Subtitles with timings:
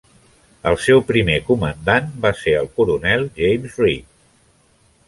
[0.69, 4.11] El seu primer comandant va ser el coronel James Reed.